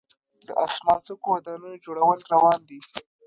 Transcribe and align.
د 0.47 0.47
اسمان 0.65 0.99
څکو 1.05 1.29
ودانیو 1.33 1.81
جوړول 1.85 2.19
روان 2.33 2.59
دي. 2.69 2.79